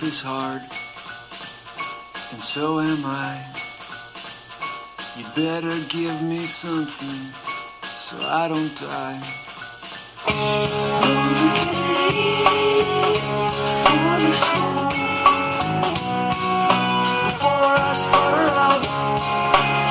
Life 0.00 0.12
is 0.12 0.20
hard, 0.20 0.62
and 2.30 2.40
so 2.40 2.78
am 2.78 3.04
I. 3.04 3.44
You 5.16 5.24
better 5.34 5.76
give 5.88 6.22
me 6.22 6.46
something 6.46 7.32
so 8.06 8.16
I 8.20 8.46
don't 8.46 8.76
die. 8.78 9.20
For 13.82 14.18
the 14.22 14.32
soul, 14.46 14.88
before 17.26 17.66
I 17.66 17.92
sputter 17.94 18.48
out. 18.54 19.87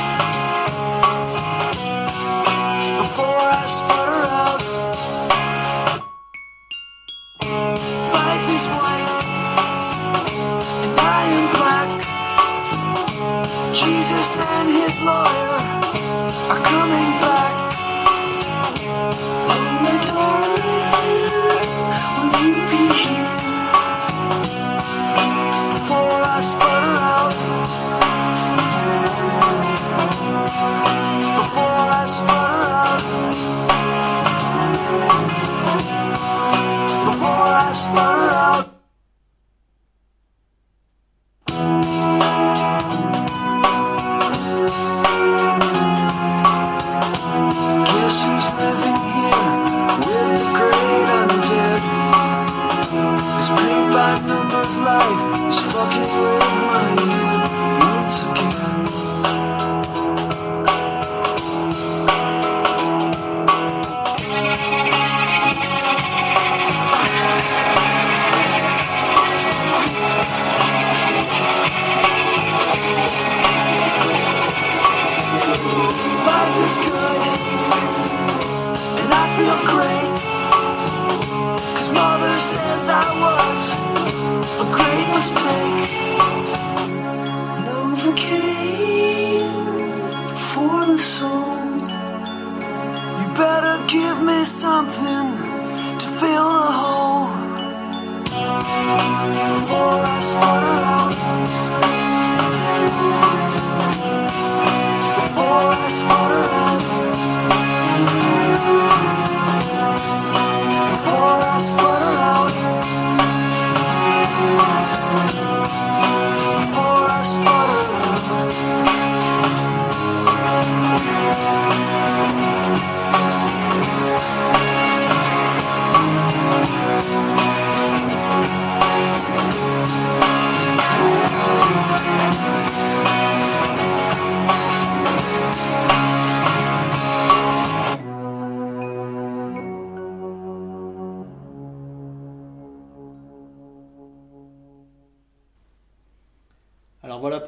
lost. 111.57 111.86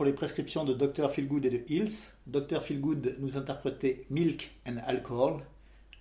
Les 0.09 0.15
prescriptions 0.15 0.63
de 0.63 0.73
Dr. 0.73 1.11
Feelgood 1.11 1.45
et 1.45 1.51
de 1.51 1.61
Hills. 1.69 2.07
Dr. 2.25 2.63
Feelgood 2.63 3.17
nous 3.19 3.37
interprétait 3.37 4.01
Milk 4.09 4.49
and 4.67 4.77
Alcohol, 4.87 5.43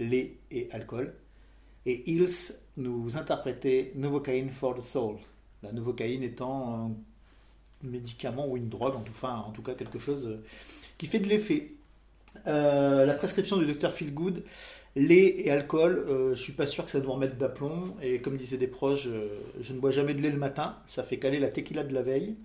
lait 0.01 0.33
et 0.51 0.67
alcool. 0.73 1.13
Et 1.85 2.11
Hills 2.11 2.55
nous 2.79 3.19
interprétait 3.19 3.93
Novocaine 3.97 4.49
for 4.49 4.75
the 4.75 4.81
Soul. 4.81 5.17
La 5.63 5.73
Novocaine 5.73 6.23
étant 6.23 6.87
un 6.87 7.87
médicament 7.87 8.49
ou 8.49 8.57
une 8.57 8.71
drogue, 8.71 8.95
en 8.97 9.51
tout, 9.51 9.63
cas 9.63 9.75
quelque 9.75 9.99
chose 9.99 10.27
euh, 10.27 10.43
qui 10.97 11.07
fait 11.07 11.19
de 11.19 11.27
l'effet. 11.27 11.73
Euh, 12.47 13.05
la 13.05 13.13
prescription 13.13 13.59
du 13.59 13.67
Dr. 13.67 13.91
Feelgood, 13.91 14.43
lait 14.97 15.35
et 15.41 15.51
alcool, 15.51 16.03
euh, 16.09 16.35
je 16.35 16.43
suis 16.43 16.55
pas 16.55 16.67
sûr 16.67 16.87
que 16.87 16.91
ça 16.91 17.01
doit 17.01 17.13
en 17.13 17.19
mettre 17.19 17.37
d'aplomb. 17.37 17.95
Et 18.03 18.21
comme 18.21 18.39
disaient 18.39 18.57
des 18.57 18.69
proches, 18.69 19.07
euh, 19.07 19.29
je 19.61 19.75
ne 19.75 19.81
bois 19.81 19.91
jamais 19.91 20.15
de 20.15 20.23
lait 20.23 20.31
le 20.31 20.39
matin, 20.39 20.77
ça 20.87 21.03
fait 21.03 21.19
caler 21.19 21.41
la 21.41 21.49
tequila 21.49 21.85
de 21.85 21.93
la 21.93 22.01
veille. 22.01 22.37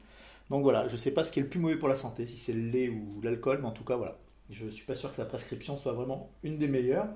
Donc 0.50 0.64
voilà, 0.64 0.88
je 0.88 0.96
sais 0.98 1.12
pas 1.12 1.24
ce 1.24 1.32
qui 1.32 1.40
est 1.40 1.44
le 1.44 1.50
plus 1.50 1.60
mauvais 1.60 1.78
pour 1.78 1.90
la 1.90 1.96
santé, 1.96 2.26
si 2.26 2.38
c'est 2.38 2.54
le 2.54 2.70
lait 2.70 2.90
ou 2.90 3.22
l'alcool, 3.22 3.60
mais 3.62 3.68
en 3.68 3.72
tout 3.72 3.84
cas 3.84 3.96
voilà. 3.96 4.18
Je 4.50 4.68
suis 4.68 4.86
pas 4.86 4.96
sûr 4.96 5.10
que 5.10 5.16
sa 5.16 5.26
prescription 5.26 5.78
soit 5.78 5.94
vraiment 5.94 6.30
une 6.44 6.58
des 6.58 6.68
meilleures. 6.68 7.08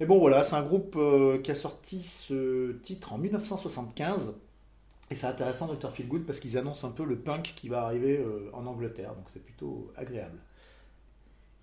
Mais 0.00 0.06
bon 0.06 0.18
voilà, 0.18 0.44
c'est 0.44 0.56
un 0.56 0.62
groupe 0.62 0.96
euh, 0.96 1.38
qui 1.38 1.50
a 1.50 1.54
sorti 1.54 2.02
ce 2.02 2.72
titre 2.72 3.12
en 3.12 3.18
1975. 3.18 4.34
Et 5.10 5.14
c'est 5.14 5.26
intéressant 5.26 5.72
Dr. 5.72 5.90
Feelgood 5.90 6.24
parce 6.24 6.40
qu'ils 6.40 6.56
annoncent 6.56 6.86
un 6.88 6.90
peu 6.90 7.04
le 7.04 7.18
punk 7.18 7.52
qui 7.56 7.68
va 7.68 7.82
arriver 7.82 8.18
euh, 8.18 8.48
en 8.52 8.66
Angleterre, 8.66 9.14
donc 9.14 9.24
c'est 9.26 9.44
plutôt 9.44 9.92
agréable. 9.96 10.38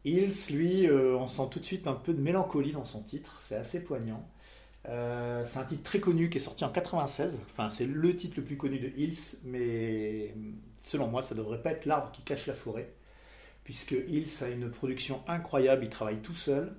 Hills, 0.06 0.52
lui, 0.52 0.88
euh, 0.88 1.16
on 1.18 1.28
sent 1.28 1.48
tout 1.52 1.60
de 1.60 1.66
suite 1.66 1.88
un 1.88 1.94
peu 1.94 2.14
de 2.14 2.22
mélancolie 2.22 2.72
dans 2.72 2.86
son 2.86 3.02
titre, 3.02 3.42
c'est 3.48 3.56
assez 3.56 3.84
poignant. 3.84 4.26
Euh, 4.88 5.44
c'est 5.46 5.60
un 5.60 5.66
titre 5.66 5.84
très 5.84 6.00
connu 6.00 6.30
qui 6.30 6.38
est 6.38 6.42
sorti 6.42 6.64
en 6.64 6.70
96. 6.70 7.40
Enfin, 7.52 7.70
c'est 7.70 7.86
le 7.86 8.16
titre 8.16 8.36
le 8.38 8.44
plus 8.44 8.58
connu 8.58 8.80
de 8.80 8.88
Hills, 8.98 9.38
mais 9.44 10.34
selon 10.82 11.08
moi, 11.08 11.22
ça 11.22 11.36
devrait 11.36 11.62
pas 11.62 11.72
être 11.72 11.86
l'arbre 11.86 12.12
qui 12.12 12.22
cache 12.22 12.48
la 12.48 12.54
forêt, 12.54 12.90
puisque 13.64 13.92
Hills 13.92 14.32
a 14.42 14.48
une 14.48 14.70
production 14.70 15.22
incroyable. 15.28 15.84
Il 15.84 15.90
travaille 15.90 16.20
tout 16.20 16.36
seul 16.36 16.74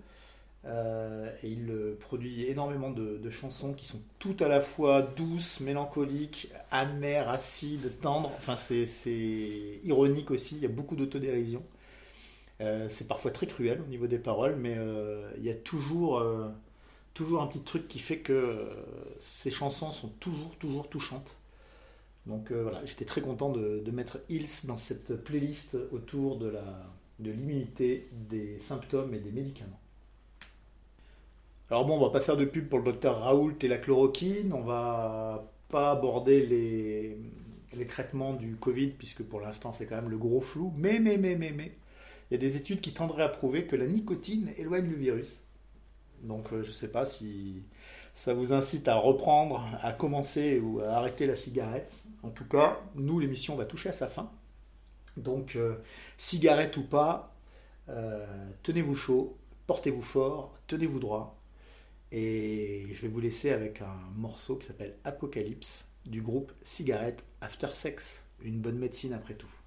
euh, 0.64 1.30
et 1.42 1.48
il 1.48 1.70
euh, 1.70 1.96
produit 2.00 2.46
énormément 2.46 2.90
de, 2.90 3.30
chansons 3.30 3.74
qui 3.74 3.86
sont 3.86 4.00
toutes 4.18 4.42
à 4.42 4.48
la 4.48 4.60
fois 4.60 5.02
douces, 5.02 5.60
mélancoliques, 5.60 6.50
amères, 6.70 7.28
acides, 7.28 7.98
tendres. 8.00 8.32
Enfin, 8.38 8.56
c'est 8.56 8.88
ironique 9.84 10.30
aussi. 10.30 10.56
Il 10.56 10.62
y 10.62 10.66
a 10.66 10.68
beaucoup 10.68 10.96
d'autodérision. 10.96 11.62
C'est 12.90 13.08
parfois 13.08 13.30
très 13.30 13.46
cruel 13.46 13.80
au 13.80 13.86
niveau 13.88 14.06
des 14.06 14.18
paroles, 14.18 14.54
mais 14.54 14.76
il 15.38 15.42
y 15.42 15.48
a 15.50 15.54
toujours 15.54 16.22
toujours 17.14 17.42
un 17.42 17.46
petit 17.46 17.60
truc 17.60 17.88
qui 17.88 17.98
fait 17.98 18.18
que 18.18 18.32
euh, 18.32 18.64
ces 19.20 19.50
chansons 19.50 19.90
sont 19.90 20.08
toujours, 20.20 20.56
toujours 20.56 20.88
touchantes. 20.88 21.36
Donc 22.26 22.50
euh, 22.50 22.62
voilà, 22.62 22.84
j'étais 22.84 23.04
très 23.04 23.20
content 23.20 23.50
de, 23.50 23.90
mettre 23.90 24.18
Hills 24.28 24.66
dans 24.66 24.76
cette 24.76 25.16
playlist 25.24 25.76
autour 25.92 26.38
de 26.38 26.48
la 26.48 26.64
de 27.18 27.30
l'immunité, 27.30 28.08
des 28.12 28.58
symptômes 28.60 29.12
et 29.14 29.18
des 29.18 29.30
médicaments. 29.30 29.78
Alors 31.70 31.84
bon, 31.84 31.98
on 31.98 32.00
va 32.00 32.10
pas 32.10 32.22
faire 32.22 32.38
de 32.38 32.46
pub 32.46 32.68
pour 32.68 32.78
le 32.78 32.84
docteur 32.86 33.20
Raoult 33.20 33.56
et 33.60 33.68
la 33.68 33.76
chloroquine, 33.76 34.54
on 34.54 34.62
va 34.62 35.52
pas 35.68 35.90
aborder 35.90 36.46
les, 36.46 37.18
les 37.76 37.86
traitements 37.86 38.32
du 38.32 38.56
Covid, 38.56 38.88
puisque 38.88 39.22
pour 39.22 39.40
l'instant 39.40 39.72
c'est 39.72 39.86
quand 39.86 39.96
même 39.96 40.08
le 40.08 40.18
gros 40.18 40.40
flou, 40.40 40.72
mais, 40.76 40.98
mais, 40.98 41.18
mais, 41.18 41.36
mais, 41.36 41.52
mais, 41.52 41.72
il 42.30 42.34
y 42.34 42.36
a 42.36 42.38
des 42.38 42.56
études 42.56 42.80
qui 42.80 42.92
tendraient 42.92 43.22
à 43.22 43.28
prouver 43.28 43.66
que 43.66 43.76
la 43.76 43.86
nicotine 43.86 44.50
éloigne 44.56 44.88
le 44.88 44.96
virus. 44.96 45.42
Donc 46.22 46.52
euh, 46.52 46.62
je 46.62 46.68
ne 46.68 46.74
sais 46.74 46.88
pas 46.88 47.04
si 47.04 47.64
ça 48.14 48.34
vous 48.34 48.52
incite 48.52 48.88
à 48.88 48.96
reprendre, 48.96 49.66
à 49.82 49.92
commencer 49.92 50.58
ou 50.60 50.80
à 50.80 50.94
arrêter 50.96 51.26
la 51.26 51.36
cigarette. 51.36 51.92
En 52.22 52.30
tout 52.30 52.44
cas, 52.44 52.78
nous, 52.94 53.18
l'émission 53.18 53.56
va 53.56 53.64
toucher 53.64 53.88
à 53.88 53.92
sa 53.92 54.08
fin. 54.08 54.30
Donc, 55.16 55.56
euh, 55.56 55.76
cigarette 56.18 56.76
ou 56.76 56.82
pas, 56.82 57.34
euh, 57.88 58.26
tenez-vous 58.62 58.94
chaud, 58.94 59.36
portez-vous 59.66 60.02
fort, 60.02 60.54
tenez-vous 60.66 60.98
droit. 60.98 61.36
Et 62.12 62.86
je 62.94 63.02
vais 63.02 63.08
vous 63.08 63.20
laisser 63.20 63.50
avec 63.50 63.80
un 63.82 63.98
morceau 64.16 64.56
qui 64.56 64.66
s'appelle 64.66 64.96
Apocalypse 65.04 65.88
du 66.06 66.22
groupe 66.22 66.52
Cigarette 66.62 67.24
After 67.40 67.68
Sex, 67.72 68.22
une 68.42 68.60
bonne 68.60 68.78
médecine 68.78 69.12
après 69.12 69.34
tout. 69.34 69.59